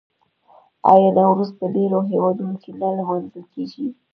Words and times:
آیا 0.93 1.09
نوروز 1.17 1.49
په 1.59 1.65
ډیرو 1.75 1.99
هیوادونو 2.11 2.53
کې 2.61 2.71
نه 2.81 2.89
لمانځل 2.97 3.43
کیږي؟ 3.53 3.87